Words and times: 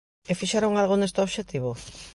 ¿E 0.31 0.33
fixeron 0.39 0.73
algo 0.75 0.95
neste 0.97 1.19
obxectivo? 1.25 1.71